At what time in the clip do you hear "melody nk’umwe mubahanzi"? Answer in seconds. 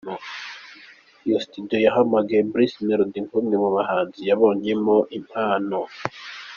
2.85-4.19